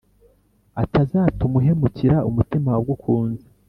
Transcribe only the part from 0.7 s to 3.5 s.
atazatuma uhemukira umutima wagukunze